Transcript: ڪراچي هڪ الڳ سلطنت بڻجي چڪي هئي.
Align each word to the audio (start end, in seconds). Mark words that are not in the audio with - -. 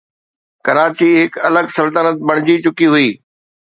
ڪراچي 0.65 1.09
هڪ 1.21 1.33
الڳ 1.47 1.65
سلطنت 1.77 2.17
بڻجي 2.27 2.55
چڪي 2.63 2.87
هئي. 2.93 3.09